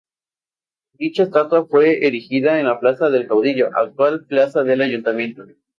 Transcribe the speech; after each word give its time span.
Dicha 0.93 1.21
estatua 1.21 1.67
fue 1.67 2.07
erigida 2.07 2.59
en 2.59 2.65
la 2.65 2.79
Plaza 2.79 3.11
del 3.11 3.27
Caudillo, 3.27 3.67
actual 3.77 4.25
Plaza 4.25 4.63
del 4.63 4.81
Ayuntamiento. 4.81 5.43